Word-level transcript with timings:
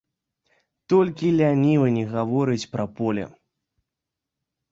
Толькі 0.93 1.27
лянівы 1.41 1.87
не 1.97 2.05
гаворыць 2.13 2.69
пра 2.73 2.85
поле! 3.01 3.25